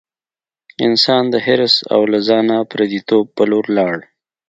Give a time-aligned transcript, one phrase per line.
[0.87, 3.95] انسان د حرص او له ځانه پردیتوب په لور لاړ.